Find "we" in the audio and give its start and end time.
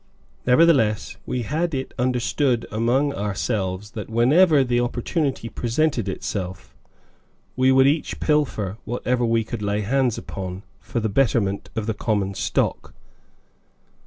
1.27-1.43, 7.55-7.71, 9.23-9.43